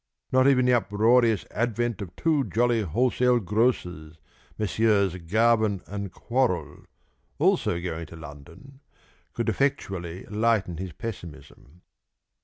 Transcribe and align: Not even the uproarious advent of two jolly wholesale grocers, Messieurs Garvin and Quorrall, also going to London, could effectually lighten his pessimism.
Not 0.31 0.47
even 0.47 0.65
the 0.65 0.73
uproarious 0.73 1.45
advent 1.51 2.01
of 2.01 2.15
two 2.15 2.45
jolly 2.45 2.81
wholesale 2.81 3.39
grocers, 3.39 4.17
Messieurs 4.57 5.15
Garvin 5.17 5.83
and 5.85 6.11
Quorrall, 6.11 6.85
also 7.37 7.79
going 7.79 8.07
to 8.07 8.15
London, 8.15 8.79
could 9.33 9.47
effectually 9.47 10.23
lighten 10.23 10.77
his 10.77 10.91
pessimism. 10.91 11.83